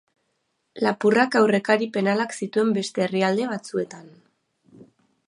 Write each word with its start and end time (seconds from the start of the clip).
Lapurrak 0.85 1.37
aurrekari 1.41 1.89
penalak 1.97 2.33
zituen 2.41 2.71
beste 2.79 3.05
herrialde 3.07 3.47
batzuetan. 3.53 4.09